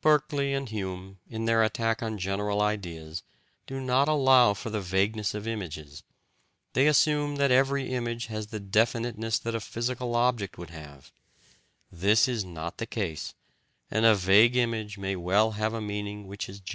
[0.00, 3.24] Berkeley and Hume, in their attack on general ideas,
[3.66, 6.04] do not allow for the vagueness of images:
[6.72, 11.10] they assume that every image has the definiteness that a physical object would have
[11.90, 13.34] This is not the case,
[13.90, 16.70] and a vague image may well have a meaning which is general.